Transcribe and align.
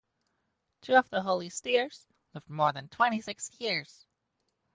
Two 0.81 0.95
of 0.95 1.11
the 1.11 1.21
holy 1.21 1.49
steers 1.51 2.07
lived 2.33 2.49
more 2.49 2.71
than 2.73 2.87
twenty-six 2.89 3.51
years. 3.59 4.07